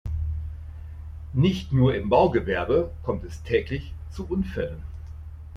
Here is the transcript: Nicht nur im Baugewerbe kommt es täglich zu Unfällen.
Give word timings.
Nicht 1.33 1.71
nur 1.73 1.93
im 1.93 2.09
Baugewerbe 2.09 2.89
kommt 3.03 3.23
es 3.23 3.43
täglich 3.43 3.93
zu 4.09 4.27
Unfällen. 4.27 4.81